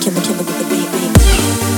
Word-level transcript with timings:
kill 0.00 0.12
the 0.12 0.20
killer 0.20 0.38
with 0.38 0.58
the 0.58 0.64
beat 0.70 0.88
beat. 0.92 1.69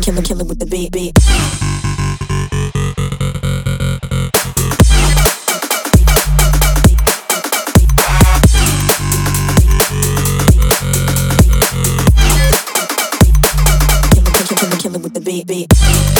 killer, 0.00 0.22
killer 0.22 0.44
with 0.44 0.58
the 0.58 0.66
beat, 0.66 0.92
beat. 0.92 1.14
Killer, 14.58 14.76
killer, 14.78 14.98
with 14.98 15.14
the 15.14 15.20
beat, 15.20 15.46
beat. 15.46 16.19